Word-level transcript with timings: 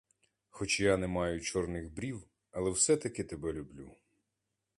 Хоч 0.49 0.79
я 0.79 0.97
не 0.97 1.07
маю 1.07 1.41
чорних 1.41 1.93
брів, 1.93 2.23
але 2.51 2.69
все-таки 2.71 3.23
тебе 3.23 3.53
люблю. 3.53 3.95